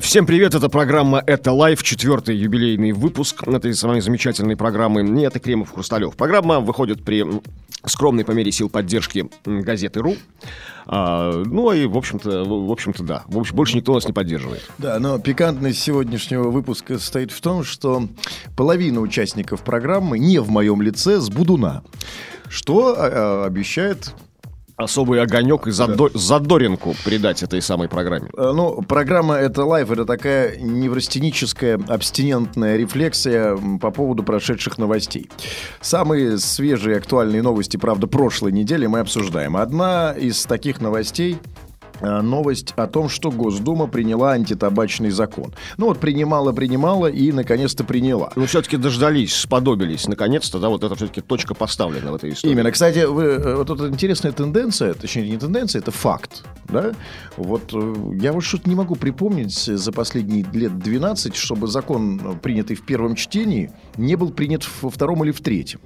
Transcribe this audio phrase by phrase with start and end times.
[0.00, 5.02] Всем привет, это программа «Это live», четвертый юбилейный выпуск этой самой замечательной программы.
[5.02, 6.14] Не это Кремов Хрусталев.
[6.14, 7.26] Программа выходит при
[7.84, 10.14] скромной по мере сил поддержки газеты «Ру».
[10.86, 13.24] А, ну и, в общем-то, в общем-то, да.
[13.26, 14.62] В общем, больше никто нас не поддерживает.
[14.78, 18.06] Да, но пикантность сегодняшнего выпуска состоит в том, что
[18.56, 21.82] половина участников программы не в моем лице с Будуна,
[22.48, 24.14] что а, обещает
[24.82, 28.28] Особый огонек и задо- задоринку придать этой самой программе.
[28.36, 35.28] Э, Ну, программа «Это лайф»— это такая неврастеническая абстинентная рефлексия по поводу прошедших новостей.
[35.80, 39.56] Самые свежие актуальные новости, правда, прошлой недели мы обсуждаем.
[39.56, 41.38] Одна из таких новостей
[42.02, 45.54] новость о том, что Госдума приняла антитабачный закон.
[45.76, 48.32] Ну вот принимала, принимала и наконец-то приняла.
[48.36, 52.52] Ну, все-таки дождались, сподобились, наконец-то, да, вот это все-таки точка поставлена в этой истории.
[52.52, 52.72] Именно.
[52.72, 56.44] Кстати, вы, э, вот эта интересная тенденция, точнее, не тенденция, это факт.
[56.68, 56.92] Да?
[57.36, 62.34] Вот э, я вот что-то не могу припомнить за последние лет 12, чтобы закон, э,
[62.42, 65.80] принятый в первом чтении, не был принят во втором или в третьем.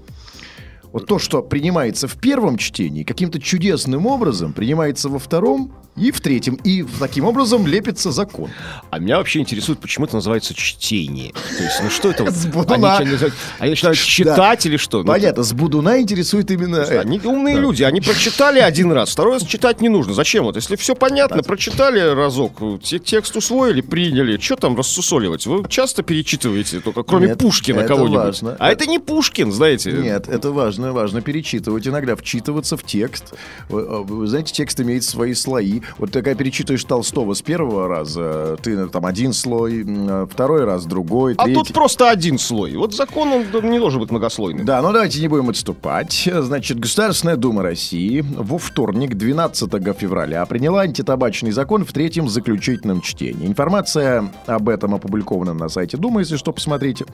[0.93, 6.21] Вот то, что принимается в первом чтении, каким-то чудесным образом принимается во втором и в
[6.21, 6.57] третьем.
[6.57, 8.51] И таким образом лепится закон.
[8.91, 11.33] А меня вообще интересует, почему это называется чтение.
[11.33, 12.25] То есть, ну что это?
[12.25, 12.35] вот?
[12.35, 12.99] С Будуна.
[12.99, 14.99] Они, называют- они начинают читать или что?
[14.99, 16.77] Ну, Понятно, с Будуна интересует именно...
[16.77, 17.01] это.
[17.01, 20.13] Они умные люди, они прочитали один раз, второй раз читать не нужно.
[20.13, 20.57] Зачем вот?
[20.57, 25.47] Если все понятно, прочитали разок, те- текст усвоили, приняли, что там рассусоливать?
[25.47, 28.43] Вы часто перечитываете, только кроме Нет, Пушкина кого-нибудь.
[28.59, 29.93] А это не Пушкин, знаете.
[29.93, 33.35] Нет, это важно, важно перечитывать, иногда вчитываться в текст.
[33.69, 35.81] Вы, вы знаете, текст имеет свои слои.
[35.99, 40.87] Вот такая перечитываешь Толстого с первого раза, ты э, там один слой, э, второй раз
[40.87, 41.61] другой, А третий.
[41.61, 42.77] тут просто один слой.
[42.77, 44.65] Вот закон, он не должен быть многослойным.
[44.65, 46.29] Да, ну давайте не будем отступать.
[46.33, 53.47] Значит, Государственная Дума России во вторник, 12 февраля, приняла антитабачный закон в третьем заключительном чтении.
[53.47, 57.07] Информация об этом опубликована на сайте Думы, если что, посмотрите.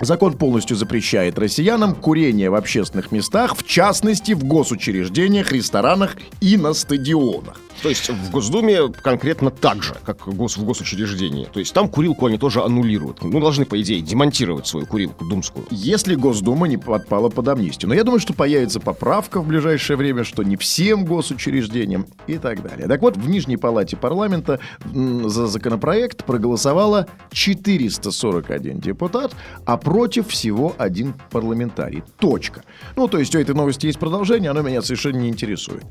[0.00, 6.72] Закон полностью запрещает россиянам курение в общественных местах, в частности, в госучреждениях, ресторанах и на
[6.72, 7.60] стадионах.
[7.82, 11.46] То есть в Госдуме конкретно так же, как гос, в госучреждении.
[11.46, 13.22] То есть там курилку они тоже аннулируют.
[13.22, 15.66] Ну, должны, по идее, демонтировать свою курилку думскую.
[15.70, 17.88] Если Госдума не подпала под амнистию.
[17.88, 22.62] Но я думаю, что появится поправка в ближайшее время, что не всем госучреждениям и так
[22.62, 22.86] далее.
[22.86, 24.60] Так вот, в Нижней Палате парламента
[24.92, 32.02] за законопроект проголосовало 441 депутат, а против всего один парламентарий.
[32.18, 32.62] Точка.
[32.96, 35.84] Ну, то есть у этой новости есть продолжение, оно меня совершенно не интересует.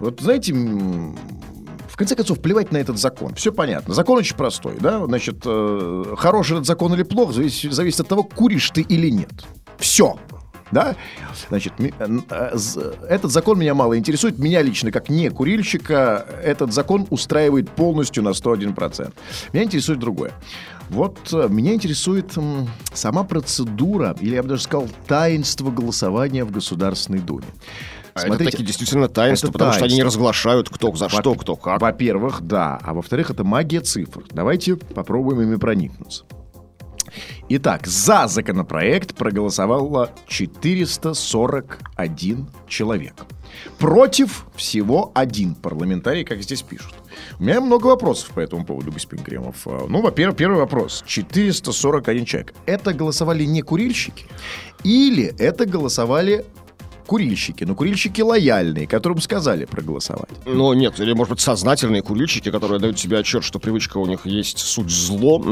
[0.00, 3.34] Вот знаете, в конце концов, плевать на этот закон.
[3.34, 3.94] Все понятно.
[3.94, 5.04] Закон очень простой, да?
[5.04, 9.32] Значит, э, хороший этот закон или плох, зависит, зависит от того, куришь ты или нет.
[9.78, 10.16] Все.
[10.70, 10.94] Да?
[11.48, 11.90] Значит, э,
[12.30, 12.56] э,
[13.08, 14.38] этот закон меня мало интересует.
[14.38, 19.12] Меня лично, как не курильщика, этот закон устраивает полностью на 101%.
[19.52, 20.32] Меня интересует другое.
[20.90, 22.32] Вот меня интересует
[22.94, 27.46] сама процедура, или я бы даже сказал, таинство голосования в Государственной Думе.
[28.14, 30.20] А это такие действительно таинства, это потому что они не таинство.
[30.20, 31.80] разглашают, кто за что, кто как.
[31.80, 32.78] Во-первых, да.
[32.82, 34.24] А во-вторых, это магия цифр.
[34.30, 36.24] Давайте попробуем ими проникнуться.
[37.48, 43.14] Итак, за законопроект проголосовало 441 человек.
[43.78, 46.92] Против всего один парламентарий, как здесь пишут.
[47.38, 49.66] У меня много вопросов по этому поводу, господин Кремов.
[49.66, 51.02] А, Ну, во-первых, первый вопрос.
[51.06, 52.52] 441 человек.
[52.66, 54.26] Это голосовали не курильщики?
[54.84, 56.44] Или это голосовали
[57.08, 57.64] курильщики?
[57.64, 60.28] Но курильщики лояльные, которым сказали проголосовать.
[60.46, 64.26] Но нет, или, может быть, сознательные курильщики, которые дают себе отчет, что привычка у них
[64.26, 65.42] есть суть зло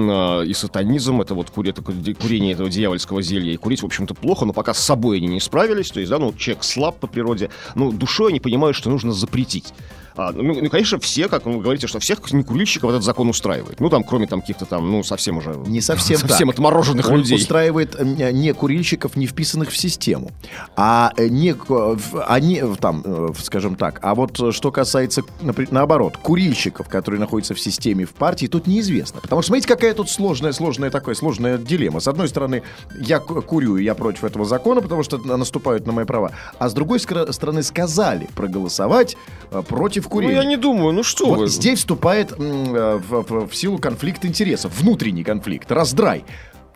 [0.42, 3.52] э, и сатанизм, это вот кури- это ку- курение этого дьявольского зелья.
[3.52, 6.18] И курить, в общем-то, плохо, но пока с собой они не справились, то есть, да,
[6.18, 9.72] ну, человек слаб по природе, ну, душой они понимают, что нужно запретить.
[10.16, 13.80] А, ну, ну, конечно, все, как вы говорите, что всех некурильщиков этот закон устраивает.
[13.80, 15.54] Ну, там, кроме там каких-то там, ну, совсем уже...
[15.66, 16.56] Не совсем Совсем так.
[16.56, 17.36] отмороженных Он людей.
[17.36, 20.30] устраивает не курильщиков, не вписанных в систему,
[20.76, 21.54] а э, не
[22.26, 23.98] они э, там, э, скажем так.
[24.02, 25.22] А вот что касается,
[25.70, 29.20] наоборот, курильщиков, которые находятся в системе в партии, тут неизвестно.
[29.20, 32.00] Потому что смотрите, какая тут сложная, сложная такая сложная дилемма.
[32.00, 32.62] С одной стороны,
[32.98, 36.32] я ку- курю, и я против этого закона, потому что на- наступают на мои права.
[36.58, 39.16] А с другой стороны, сказали проголосовать
[39.50, 39.62] э,
[40.10, 41.46] против Ну, я не думаю, ну что Вот вы.
[41.48, 46.24] здесь вступает э, в, в- в силу конфликт интересов, внутренний конфликт, раздрай.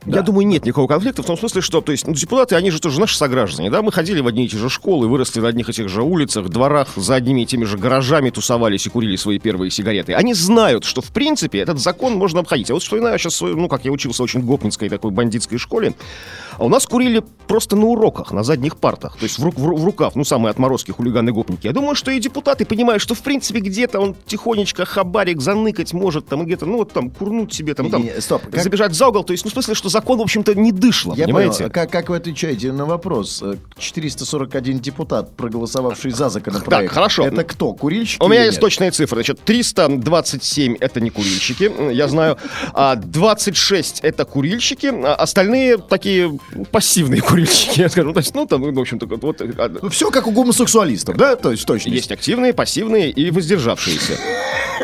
[0.06, 2.81] Я думаю, нет никакого конфликта в том смысле, что, то есть, ну, депутаты, они же
[2.81, 5.69] тоже наши сограждане, да, мы ходили в одни и те же школы, выросли на одних
[5.69, 9.38] и тех же улицах, дворах, за одними и теми же гаражами тусовались и курили свои
[9.38, 10.14] первые сигареты.
[10.14, 12.70] Они знают, что, в принципе, этот закон можно обходить.
[12.70, 15.94] Я вот вспоминаю сейчас свою, ну, как я учился в очень гопницкой такой бандитской школе,
[16.58, 19.67] а у нас курили просто на уроках, на задних партах, то есть в, ру- в
[19.69, 21.67] ру- в рукав, ну, самые отморозки, хулиганы-гопники.
[21.67, 26.26] Я думаю, что и депутаты понимают, что, в принципе, где-то он тихонечко хабарик заныкать может,
[26.26, 29.25] там, и где-то, ну, вот там, курнуть себе, там, там, стоп, как- забежать за угол,
[29.25, 31.58] то есть, ну, в смысле, что закон, в общем-то, не дышло, Я понимаете?
[31.58, 31.70] понял.
[31.70, 33.42] Как, как вы отвечаете на вопрос?
[33.42, 36.84] Э, 441 депутат, проголосовавший за законопроект.
[36.87, 37.26] Так, хорошо.
[37.26, 37.72] Это кто?
[37.75, 38.22] Курильщики?
[38.22, 38.60] У меня есть нет?
[38.62, 39.16] точные цифры.
[39.19, 42.37] Значит, 327 это не курильщики, м, я знаю.
[42.72, 46.38] А 26 это курильщики, а остальные такие
[46.70, 48.12] пассивные курильщики, я скажу.
[48.12, 51.37] То есть, ну, там, ну, в общем-то, вот, а, Ну, все как у гомосексуалистов, да?
[51.37, 51.90] То есть точно.
[51.90, 54.19] есть активные, пассивные и воздержавшиеся.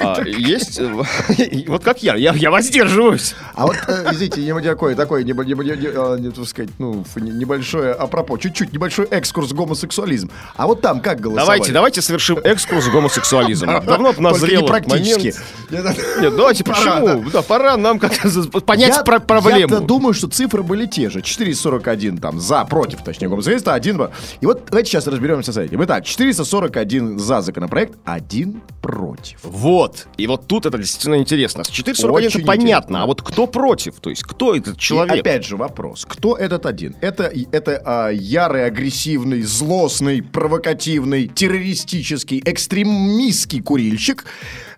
[0.00, 3.34] А, есть, э, вот как я, я, я воздерживаюсь.
[3.54, 7.04] А вот, э, извините, не такой, такой, не, не, не, не, а, так сказать, ну,
[7.16, 10.30] небольшое, апропо, чуть-чуть, небольшой экскурс гомосексуализм.
[10.56, 11.46] А вот там как голосовали?
[11.46, 13.66] Давайте, давайте совершим экскурс гомосексуализм.
[13.66, 15.34] Давно назрел практически.
[15.70, 15.98] момент.
[16.20, 17.24] Нет, давайте, почему?
[17.30, 19.60] Да, пора нам как-то за- понять Я- про- проблему.
[19.60, 21.22] Я-то думаю, что цифры были те же.
[21.22, 23.96] 441 там за, против, точнее, гомосексуалиста, один...
[24.40, 25.82] И вот давайте сейчас разберемся с этим.
[25.84, 29.38] Итак, 441 за законопроект, один против.
[29.42, 29.85] Вот.
[30.16, 31.64] И вот тут это действительно интересно.
[31.64, 33.96] С 441 это понятно, а вот кто против?
[34.00, 35.16] То есть кто этот человек?
[35.16, 36.96] И опять же вопрос, кто этот один?
[37.00, 44.24] Это, это а, ярый, агрессивный, злостный, провокативный, террористический, экстремистский курильщик,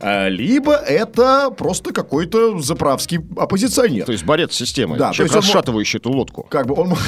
[0.00, 4.06] а, либо это просто какой-то заправский оппозиционер.
[4.06, 4.98] То есть борец с системой.
[4.98, 6.46] Да, человек, расшатывающий эту лодку.
[6.50, 6.94] как бы он...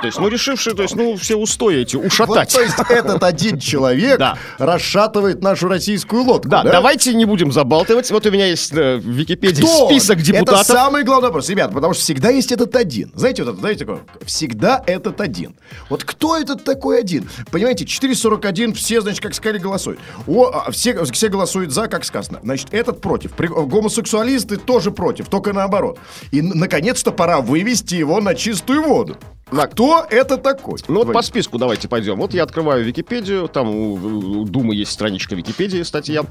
[0.00, 2.52] То есть, ну, решивший, то есть, ну, все устои эти Вот, ушатать.
[2.52, 4.36] то есть этот один человек Да.
[4.58, 6.48] расшатывает нашу российскую лодку.
[6.48, 8.10] Да, давайте не будем забалтывать.
[8.10, 10.62] Вот у меня есть э, в Википедии Кто список депутатов.
[10.62, 13.10] Это самый главный вопрос, ребят, потому что всегда есть этот один.
[13.14, 14.00] Знаете, вот это, знаете, такое?
[14.24, 15.56] Всегда этот один.
[15.88, 17.28] Вот кто этот такой один?
[17.50, 19.98] Понимаете, 441, все, значит, как сказали, голосуют.
[20.26, 22.40] О, а, все, все голосуют за, как сказано.
[22.42, 23.32] Значит, этот против.
[23.32, 25.98] При- гомосексуалисты тоже против, только наоборот.
[26.32, 29.16] И, наконец-то, пора вывести его на чистую воду.
[29.52, 30.80] А кто это такой?
[30.88, 32.16] Ну вот по списку давайте пойдем.
[32.16, 33.94] Вот я открываю Википедию, там у,
[34.40, 36.24] у Думы есть страничка Википедии, статья.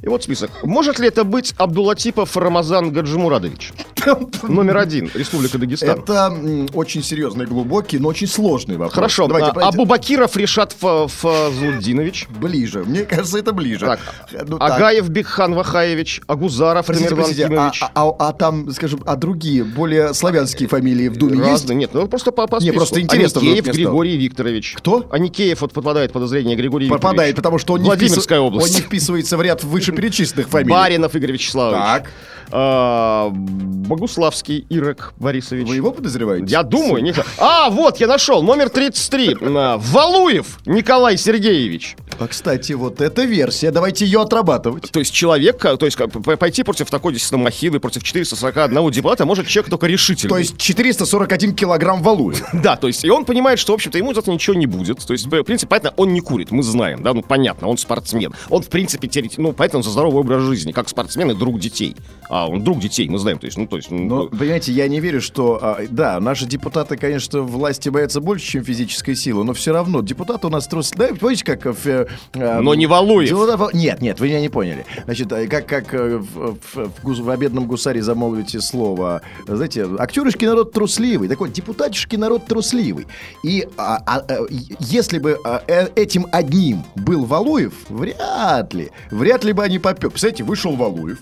[0.00, 0.50] И вот список.
[0.64, 3.74] Может ли это быть Абдулатипов Рамазан Гаджимурадович?
[4.42, 6.00] Номер один, Республика Дагестан.
[6.00, 6.34] Это
[6.72, 8.94] очень серьезный, глубокий, но очень сложный вопрос.
[8.94, 9.80] Хорошо, Давайте а, пройдем.
[9.80, 12.28] Абубакиров Решат Фа- Фазлуддинович.
[12.30, 12.84] Ближе.
[12.84, 13.84] Мне кажется, это ближе.
[13.84, 14.00] Так,
[14.48, 14.72] Ну, так.
[14.72, 20.70] Агаев Бекхан Вахаевич, Агузаров Тамерлан а, а- а- а там, скажем, а другие, более славянские
[20.70, 21.48] фамилии в Думе есть?
[21.50, 21.76] Разные.
[21.76, 22.76] Нет, ну просто по, по Не, списку.
[22.78, 23.74] просто интересно Аникеев.
[23.74, 24.74] Григорий Викторович.
[24.76, 25.06] Кто?
[25.10, 27.36] Аникеев вот подпадает под подозрение Григорий Попадает, Викторович.
[27.36, 28.68] потому что он не, Владимирская вписыв- область.
[28.74, 30.70] он не вписывается в ряд вышеперечисленных фамилий.
[30.72, 31.80] Баринов Игорь Вячеславович.
[31.82, 32.10] Так.
[32.54, 35.66] А, Богуславский Ирек Борисович.
[35.68, 36.46] Вы его подозреваете?
[36.46, 37.14] Я думаю, не...
[37.38, 39.36] А, вот, я нашел, номер 33.
[39.40, 41.96] А, Валуев Николай Сергеевич.
[42.18, 44.90] А, кстати, вот эта версия, давайте ее отрабатывать.
[44.92, 45.98] То есть человек, а, то есть
[46.38, 50.28] пойти против такой действительно махины, против 441 депутата может человек только решительный.
[50.30, 52.46] То есть 441 килограмм Валуева.
[52.62, 54.98] Да, то есть, и он понимает, что, в общем-то, ему за это ничего не будет.
[55.04, 58.34] То есть, в принципе, понятно, он не курит, мы знаем, да, ну, понятно, он спортсмен.
[58.50, 61.96] Он, в принципе, теоретически, ну, поэтому за здоровый образ жизни, как спортсмен и друг детей.
[62.28, 63.90] А, он друг детей, мы знаем, то есть, ну, то есть...
[63.90, 65.58] ну, Но, понимаете, я не верю, что...
[65.62, 70.46] а, да, наши депутаты, конечно, власти боятся больше, чем физической силы, но все равно депутаты
[70.46, 70.90] у нас трус...
[70.90, 71.66] Да, помните, как...
[71.66, 73.30] э, э, Но не Валуев.
[73.30, 74.84] депутат- Нет, нет, вы меня не поняли.
[75.04, 80.44] Значит, э, как, как э, в, в, в в «Обедном гусаре» замолвите слово, знаете, актеришки
[80.44, 83.06] народ трусливый, так вот, депутатишки народ трусливый.
[83.42, 84.38] И а, а, э,
[84.80, 90.10] если бы а, э, этим одним был Валуев, вряд ли, вряд ли бы они попёр.
[90.10, 91.18] Представляете, вышел Валуев,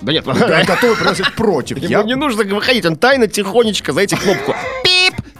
[0.00, 0.24] Да нет,
[0.66, 1.78] готовы приносить против.
[1.78, 4.56] ему Я- не нужно выходить, он тайно, тихонечко, знаете, кнопку пип,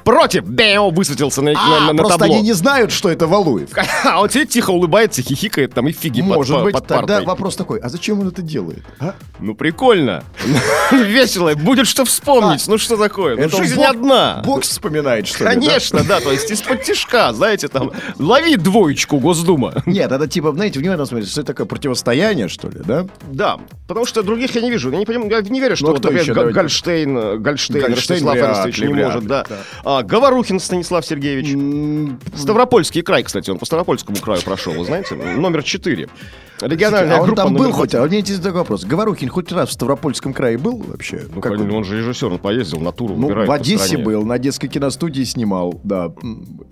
[0.06, 2.36] против, бэу, высветился на, А, на- на просто табло.
[2.36, 3.68] они не знают, что это Валуев.
[4.04, 7.26] А он сидит тихо улыбается, хихикает там и фиги Может под, быть, под тогда партой.
[7.26, 8.84] вопрос такой, а зачем он это делает?
[9.00, 9.14] а?
[9.40, 10.22] Ну, прикольно.
[10.92, 11.54] Весело.
[11.54, 12.66] Будет что вспомнить.
[12.68, 13.36] Ну, что такое?
[13.36, 14.42] Ну, жизнь бок- одна.
[14.44, 15.50] Бокс вспоминает, что ли?
[15.50, 19.74] Конечно, да, то есть из-под тишка, знаете, там, лови двоечку, Госдума.
[19.86, 23.06] Нет, это типа, знаете, внимательно смотрите, что это такое противостояние, что ли, да?
[23.28, 23.58] Да,
[23.88, 24.90] потому что других я не вижу.
[24.92, 26.32] Я не, понимаю, я не верю, что Ну, а вот, кто например, еще?
[26.34, 26.60] Га- Давайте.
[26.60, 29.44] Гольштейн, э, Гольштейн, Гольштейн Ростислав ли, не может, да.
[29.48, 29.56] да.
[29.96, 31.56] А, Говорухин Станислав Сергеевич.
[32.34, 36.08] Ставропольский край, кстати, он по Ставропольскому краю прошел, вы знаете, номер 4.
[36.60, 38.84] Региональная а он группа там был хоть, а мне интересный такой вопрос.
[38.84, 41.22] Говорухин хоть раз в Ставропольском крае был вообще?
[41.34, 41.70] Ну, Как он?
[41.70, 45.80] он же режиссер, он поездил на туру, Ну, в Одессе был, на детской киностудии снимал,
[45.84, 46.12] да.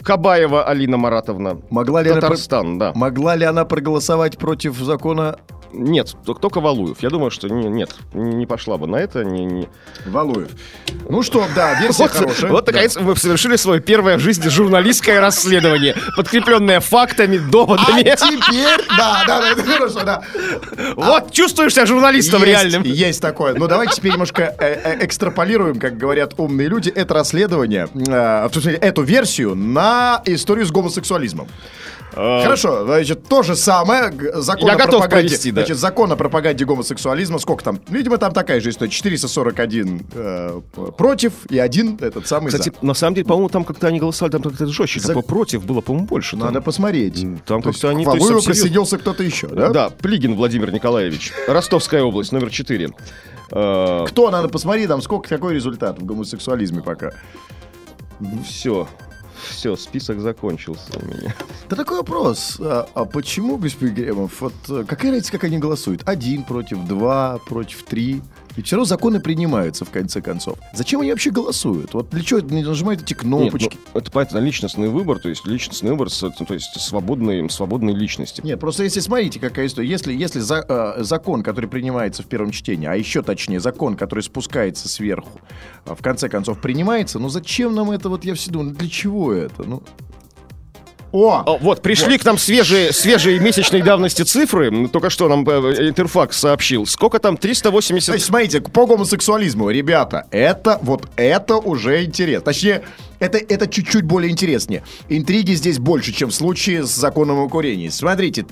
[0.03, 1.61] Кабаева Алина Маратовна.
[1.71, 2.93] Могла ли, она, Татарстан, да.
[2.95, 5.37] могла ли она проголосовать против закона
[5.77, 6.99] Нет, только, только Валуев.
[7.01, 9.25] Я думаю, что не- нет, не пошла бы на это.
[9.25, 9.69] не- не-
[10.07, 10.49] Валуев.
[11.09, 12.51] Ну что, да, версия Вот, хорошая.
[12.51, 12.73] вот, Да.
[12.73, 18.03] наконец, мы совершили свое первое в жизни журналистское расследование, подкрепленное фактами, А доводами.
[18.03, 20.23] теперь, да, да, да, это хорошо, да.
[20.97, 22.83] Вот чувствуешь себя журналистом Есть, реальным.
[22.85, 23.55] Есть такое.
[23.55, 28.49] Ну, давайте теперь немножко э, э, экстраполируем, как говорят умные люди, это расследование, э,
[28.81, 31.49] эту версию на историю с гомосексуализмом.
[32.15, 35.63] Хорошо, значит, то же самое, закон Я о готов пропаганде, провести, да.
[35.63, 37.81] значит, закон о пропаганде гомосексуализма, сколько там?
[37.89, 40.61] Видимо, там такая же история, 441 э,
[40.97, 42.87] против и один этот самый Кстати, за.
[42.87, 45.01] на самом деле, по-моему, там как-то они голосовали, там как-то жестче.
[45.01, 46.37] За- бы против было, по-моему, больше.
[46.37, 46.47] там.
[46.47, 47.21] Надо посмотреть.
[47.47, 48.05] Там То есть как-то они...
[48.05, 49.71] там серьезно- присоединился кто-то еще, да?
[49.71, 51.33] Да, Плигин Владимир Николаевич.
[51.49, 52.91] Ростовская область, номер 4.
[53.49, 57.11] Кто, надо посмотреть, там сколько, какой результат в гомосексуализме пока.
[58.49, 58.89] Все.
[59.49, 61.35] Все, список закончился у меня.
[61.69, 62.57] Да такой вопрос.
[62.61, 66.03] А, а почему, господин Гремов, вот э, какая разница, как они голосуют?
[66.05, 68.23] Один против, два против, три.
[68.57, 70.59] Ведь все равно законы принимаются в конце концов.
[70.73, 71.93] Зачем они вообще голосуют?
[71.95, 73.79] Вот для чего не нажимают эти Нет, кнопочки?
[73.93, 78.41] ну, это понятно, личностный выбор, то есть личностный выбор, с- то есть свободной, свободной личности.
[78.45, 79.89] Нет, просто если смотрите, какая история.
[79.89, 84.21] Если, если за- э, закон, который принимается в первом чтении, а еще точнее закон, который
[84.21, 85.41] спускается сверху,
[85.85, 88.09] а в конце концов принимается, ну зачем нам это?
[88.09, 89.65] Вот я все думаю, ну для чего это?
[89.65, 89.83] Ну...
[91.15, 91.43] О!
[91.47, 94.89] О, вот, пришли к нам свежие, свежие месячной давности цифры.
[94.89, 96.87] Только что нам э, Интерфакс сообщил.
[96.87, 97.37] Сколько там?
[97.37, 98.07] 380...
[98.07, 102.47] Значит, смотрите, по гомосексуализму, ребята, это вот это уже интересно.
[102.47, 102.83] Точнее,
[103.21, 104.83] это, это чуть-чуть более интереснее.
[105.09, 107.91] Интриги здесь больше, чем в случае с законом о курении.
[107.91, 108.45] Смотрите,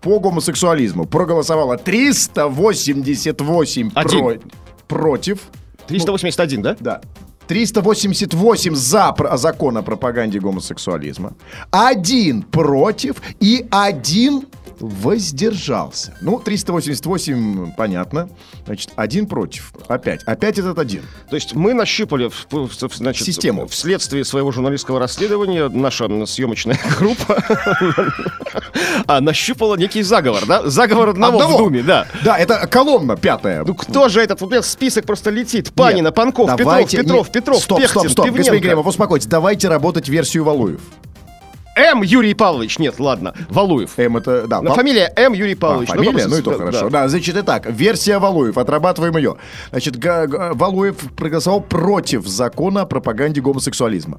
[0.00, 4.18] по гомосексуализму проголосовало 388 Один.
[4.18, 4.40] про-
[4.88, 5.38] против.
[5.86, 6.76] 381, да?
[6.80, 7.00] Да.
[7.48, 11.32] 388 за закон о пропаганде гомосексуализма,
[11.70, 14.44] один против и один
[14.80, 16.14] воздержался.
[16.20, 18.28] Ну, 388, понятно.
[18.66, 19.72] Значит, один против.
[19.88, 20.22] Опять.
[20.24, 21.02] Опять этот один.
[21.28, 22.30] То есть мы нащупали
[22.94, 23.66] значит, Систему.
[23.66, 27.42] вследствие своего журналистского расследования наша съемочная группа
[29.06, 30.68] а, нащупала некий заговор, да?
[30.68, 32.06] Заговор одного, в Думе, да.
[32.24, 33.64] Да, это колонна пятая.
[33.64, 34.40] Ну кто же этот?
[34.40, 35.72] Вот список просто летит.
[35.72, 38.66] Панина, Панков, Петров, Петров, Петров, Стоп, Пехтин, стоп, стоп, господин Пивненко.
[38.68, 39.26] Гремов, успокойтесь.
[39.26, 40.80] Давайте работать версию Валуев.
[41.76, 42.02] М.
[42.02, 42.80] Юрий Павлович.
[42.80, 43.34] Нет, ладно.
[43.50, 43.96] Валуев.
[43.98, 44.60] М это, да.
[44.60, 45.32] Но Пав- фамилия М.
[45.32, 45.88] Юрий А, Павлович.
[45.90, 46.22] фамилия?
[46.22, 46.80] там, Ну и то да, хорошо.
[46.84, 46.90] да.
[47.02, 49.36] Да, значит, итак, версия Валуев, отрабатываем ее.
[49.70, 54.18] Значит, Валуев проголосовал против закона о пропаганде гомосексуализма.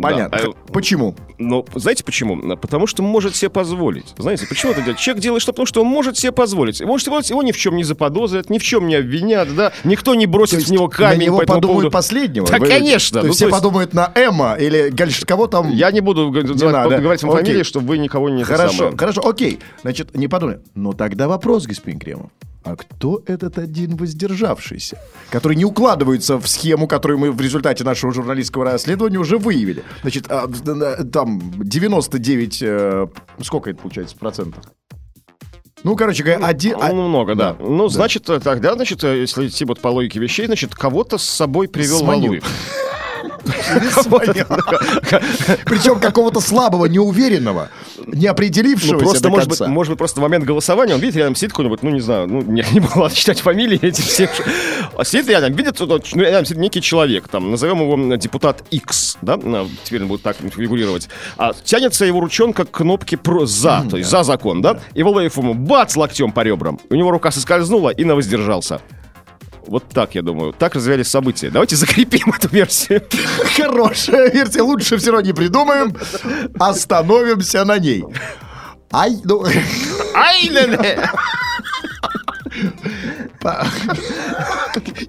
[0.00, 0.38] Понятно.
[0.38, 1.14] Да, а- Почему?
[1.38, 2.56] Но знаете почему?
[2.56, 4.14] Потому что может себе позволить.
[4.16, 4.98] Знаете, почему это делает?
[4.98, 5.52] Человек делает что?
[5.52, 6.80] Потому что он может себе позволить.
[6.80, 9.72] Может себе позволить, его ни в чем не заподозрят, ни в чем не обвинят, да?
[9.84, 11.90] Никто не бросит в него камень на него по подумают поводу.
[11.90, 12.46] последнего.
[12.46, 13.20] Да, Вы- конечно.
[13.20, 15.20] То Ну, все то есть- подумают на Эмма или Гальш...
[15.26, 15.70] кого там...
[15.70, 16.98] Я не буду называть- надо.
[16.98, 18.44] говорить вам фамилии, чтобы вы никого не...
[18.44, 19.58] Хорошо, хорошо, окей.
[19.82, 20.58] Значит, не подумай.
[20.74, 22.30] Но тогда вопрос, господин Кремов.
[22.64, 24.98] А кто этот один воздержавшийся,
[25.30, 29.82] который не укладывается в схему, которую мы в результате нашего журналистского расследования уже выявили?
[30.02, 30.46] Значит, а,
[31.12, 32.58] там 99...
[32.62, 33.06] э,
[33.42, 34.64] сколько это получается в процентах?
[35.82, 36.76] Ну, короче говоря, один...
[36.80, 37.54] а- Ну, много, да.
[37.54, 37.94] да, Ну, да.
[37.94, 41.66] значит, э, тогда, значит, э, если идти вот по логике вещей, значит, кого-то с собой
[41.66, 42.04] привел.
[42.04, 42.44] Валуев.
[45.64, 47.68] Причем какого-то слабого, неуверенного,
[48.06, 51.34] не определившегося Ну, просто, может быть, может быть, просто в момент голосования, он видит, рядом
[51.34, 54.28] сидит какой-нибудь, ну, не знаю, ну, не, не было читать фамилии эти все.
[54.96, 59.18] А сидит рядом, видит, вот, ну, рядом сидит некий человек, там, назовем его депутат X,
[59.22, 61.08] да, на- теперь он будет так фигурировать.
[61.38, 65.36] А тянется его ручонка к кнопке про «за», то есть «за закон», да, и Валуев
[65.36, 66.78] ему бац локтем по ребрам.
[66.90, 68.80] У него рука соскользнула и на воздержался.
[69.66, 70.52] Вот так, я думаю.
[70.52, 71.50] Так развивались события.
[71.50, 73.02] Давайте закрепим эту версию.
[73.56, 75.96] Хорошая версия, лучше все равно не придумаем.
[76.58, 78.04] Остановимся на ней.
[78.92, 79.44] Ай, ну...
[80.14, 80.98] Ай, не-не.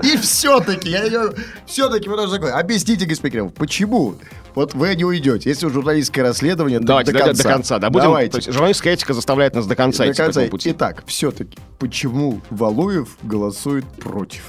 [0.03, 1.29] И все-таки, я
[1.65, 2.53] все-таки вы должны такое.
[2.57, 4.15] Объясните, господин Кремов, почему
[4.55, 5.49] вот вы не уйдете?
[5.49, 7.43] Если журналистское расследование, Давайте до до, конца.
[7.43, 7.79] до конца.
[7.79, 8.31] Да, будем, Давайте.
[8.31, 10.69] то есть журналистская этика заставляет нас до конца До идти по конца.
[10.71, 14.43] Итак, все-таки, почему Валуев голосует против?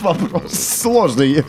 [0.00, 1.44] Вопрос сложный.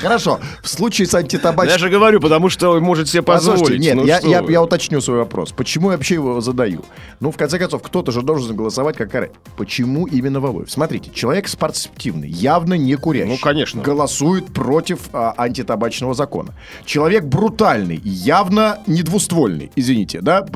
[0.00, 0.38] Хорошо.
[0.62, 1.72] В случае с антитабачным...
[1.72, 3.80] Я же говорю, потому что может себе позволить.
[3.80, 5.52] нет, Ну я, что я, уточню свой вопрос.
[5.52, 6.84] Почему я вообще его задаю?
[7.20, 9.08] Ну, в конце концов, кто-то же должен голосовать как.
[9.56, 10.70] Почему именно Валуев?
[10.70, 13.30] Смотрите, человек спортивный, явно не курящий.
[13.30, 13.82] Ну, конечно.
[13.82, 16.54] Голосует против а, антитабачного закона.
[16.84, 20.46] Человек брутальный, явно не двуствольный, извините, да?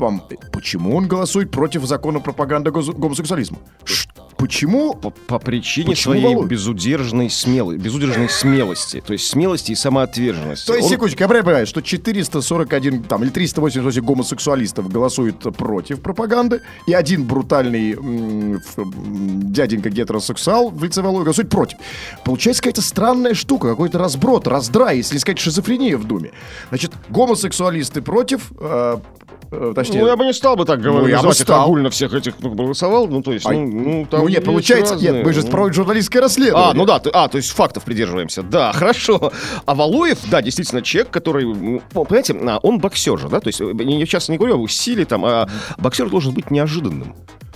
[0.51, 3.57] Почему он голосует против закона пропаганды гомосексуализма?
[3.83, 4.07] Ш-
[4.43, 4.93] Почему?
[4.93, 6.49] По, по причине Почему своей Валуев?
[6.49, 9.01] безудержной, смелой, безудержной смелости.
[9.05, 10.67] То есть смелости и самоотверженности.
[10.67, 16.01] То есть, Он- секундочку, я правильно понимаю, что 441 там, или 388 гомосексуалистов голосует против
[16.01, 21.77] пропаганды, и один брутальный м, ф- м, дяденька гетеросексуал в лице Валуева голосует против.
[22.25, 26.31] Получается какая-то странная штука, какой-то разброд, раздрай, если не сказать шизофрения в Думе.
[26.69, 28.97] Значит, гомосексуалисты против, э,
[29.51, 30.01] э, точнее...
[30.01, 31.03] Ну, я бы не стал бы так говорить.
[31.03, 31.65] Ну, я бы стал.
[31.65, 33.07] огульно всех этих ну, голосовал.
[33.07, 35.49] Ну, то есть, Ай, ну, ну, там ну, нет, получается, разные, нет, мы же ну.
[35.49, 36.71] проводим журналистское расследование.
[36.71, 38.43] А, ну да, а, то есть фактов придерживаемся.
[38.43, 39.31] Да, хорошо.
[39.65, 43.61] А Валуев, да, действительно, человек, который, ну, понимаете, а, он боксер же, да, то есть
[43.61, 47.15] э, я сейчас не говорю о силе там, а боксер должен быть неожиданным.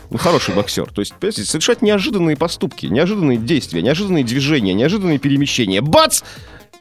[0.10, 0.86] Ну, хороший боксер.
[0.92, 5.82] То есть, понимаете, совершать неожиданные поступки, неожиданные действия, неожиданные движения, неожиданные перемещения.
[5.82, 6.22] Бац!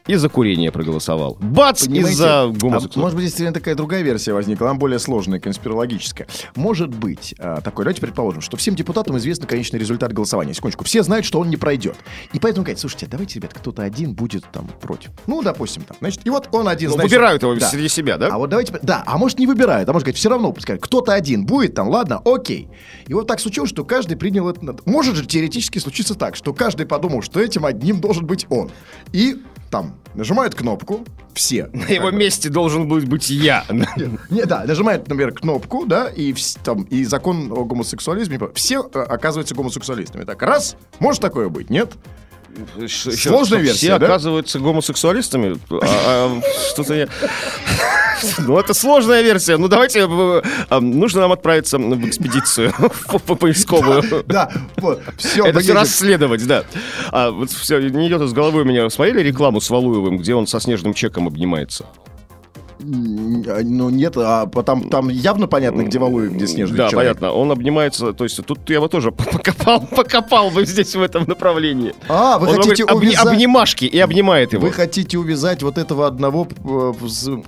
[0.07, 1.37] И за курение проголосовал.
[1.41, 1.85] Бац!
[1.85, 2.11] Понимаете?
[2.11, 3.01] Из-за А гомосексуализма.
[3.01, 6.27] может быть, действительно такая другая версия возникла, она более сложная, конспирологическая.
[6.55, 10.53] Может быть, а, такой, давайте предположим, что всем депутатам известен конечный результат голосования.
[10.53, 11.95] Секундочку, все знают, что он не пройдет.
[12.31, 15.11] И поэтому говорят, слушайте, давайте, ребят, кто-то один будет там против.
[15.27, 15.97] Ну, допустим, там.
[15.99, 17.67] Значит, и вот он один, Ну, значит, выбирают его да.
[17.67, 18.29] среди себя, да?
[18.31, 21.13] А вот давайте, да, а может не выбирают, а может говорить, все равно, пускай кто-то
[21.13, 22.69] один будет там, ладно, окей.
[23.07, 24.61] И вот так случилось, что каждый принял это.
[24.85, 28.71] Может же теоретически случиться так, что каждый подумал, что этим одним должен быть он.
[29.11, 31.69] И там нажимают кнопку, все.
[31.73, 33.63] На его месте должен быть, быть я.
[34.29, 36.33] Не, да, нажимает, например, кнопку, да, и,
[36.63, 40.23] там, и закон о гомосексуализме, все э, оказываются гомосексуалистами.
[40.23, 41.93] Так, раз, может такое быть, нет?
[42.87, 45.59] Сложная версия, Все оказываются гомосексуалистами.
[45.69, 47.07] А, а, Что-то я...
[48.39, 49.57] Ну, это сложная версия.
[49.57, 50.07] Ну, давайте...
[50.09, 52.73] э, а, Нужно нам отправиться в экспедицию
[53.07, 54.03] по- по- поисковую.
[54.25, 54.51] Да,
[55.17, 55.45] все.
[55.45, 56.63] Это все расследовать, да.
[57.11, 58.89] А вот все, не идет из головы у меня.
[58.89, 61.85] Смотрели рекламу с Валуевым, где он со снежным чеком обнимается?
[62.79, 67.17] Ну, нет, а там, там явно понятно, где Валуев, где снежный Да, человек.
[67.19, 67.31] понятно.
[67.37, 71.93] Он обнимается, то есть тут я бы тоже покопал, покопал бы здесь в этом направлении.
[72.07, 74.65] А, вы Он хотите говорит, «Обни- увязать- обнимашки и обнимает его.
[74.65, 76.93] Вы хотите увязать вот этого одного э,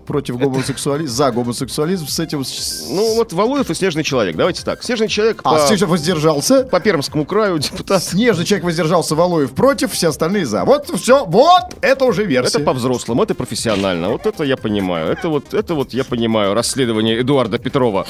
[0.06, 2.44] против гомосексуализма, за гомосексуализм с этим...
[2.90, 4.36] Ну, вот Валуев и Снежный человек.
[4.36, 4.84] Давайте так.
[4.84, 6.64] Снежный человек А, по, Снежный воздержался.
[6.64, 8.04] по Пермскому краю депутат.
[8.04, 10.66] Снежный человек воздержался, Валуев против, все остальные за.
[10.66, 12.58] Вот все, вот, это уже версия.
[12.58, 14.10] Это по-взрослому, это профессионально.
[14.10, 15.12] Вот это я понимаю.
[15.12, 18.06] Это вот, это вот я понимаю расследование Эдуарда Петрова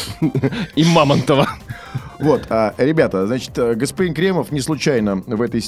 [0.76, 1.50] и Мамонтова.
[2.20, 5.62] Вот, а, ребята, значит, э, господин Кремов не случайно в этой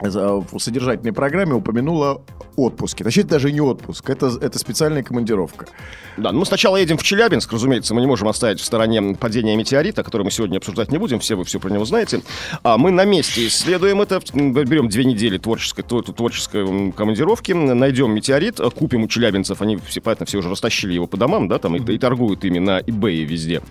[0.00, 2.22] в содержательной программе упомянула
[2.56, 3.04] отпуске.
[3.04, 5.66] Точнее, это даже не отпуск, это, это специальная командировка.
[6.16, 9.56] Да, ну мы сначала едем в Челябинск, разумеется, мы не можем оставить в стороне падение
[9.56, 12.22] метеорита, которое мы сегодня обсуждать не будем, все вы все про него знаете.
[12.62, 18.60] А мы на месте исследуем это, берем две недели творческой, тво- творческой командировки, найдем метеорит,
[18.76, 21.92] купим у челябинцев, они все, понятно, все уже растащили его по домам, да, там и,
[21.92, 23.62] и торгуют ими на eBay везде.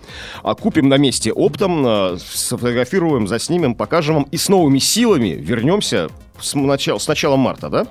[0.42, 6.08] А купим на месте оптом, а, сфотографируем, заснимем, покажем вам и с новыми силами вернемся
[6.40, 7.86] с, начала, с начала марта, да?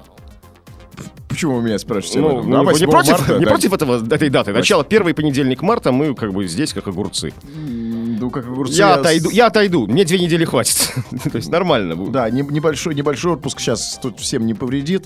[1.28, 2.20] Почему вы меня спрашиваете?
[2.20, 3.52] Ну, ну, На не 8 против, марта, не да.
[3.52, 4.52] против этого, этой даты.
[4.52, 7.32] Начало первый понедельник марта, мы как бы здесь как огурцы.
[7.56, 10.92] Ну, как огурцы, Я с- отойду, я отойду, мне две недели хватит.
[11.32, 12.12] То есть нормально будет.
[12.12, 15.06] Да, не- небольшой, небольшой отпуск сейчас тут всем не повредит.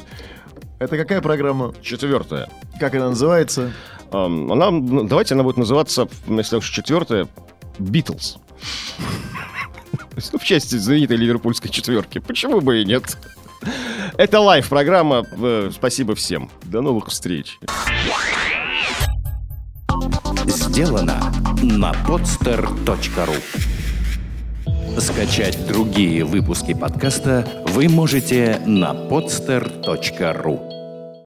[0.80, 1.74] Это какая программа?
[1.84, 2.50] Четвертое.
[2.80, 3.72] Как она называется?
[4.12, 7.28] Она, ну, давайте она будет называться, если уж четвертое,
[7.80, 8.38] Битлз.
[10.16, 12.20] В части знаменитой ливерпульской четверки.
[12.20, 13.18] Почему бы и нет?
[14.18, 15.26] Это лайв-программа.
[15.32, 16.50] Э, Спасибо всем.
[16.64, 17.58] До новых встреч.
[20.46, 23.36] Сделано на podster.ru
[25.00, 30.83] Скачать другие выпуски подкаста вы можете на podster.ru